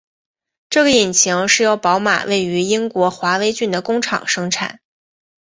[0.71, 4.79] 这个引擎是由宝马位于英国华威郡的工厂生产。